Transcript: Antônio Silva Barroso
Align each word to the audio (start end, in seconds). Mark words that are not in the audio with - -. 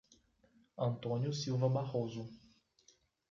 Antônio 0.79 1.31
Silva 1.31 1.69
Barroso 1.69 2.27